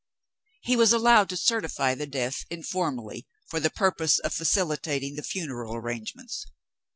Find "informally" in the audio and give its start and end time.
2.49-3.27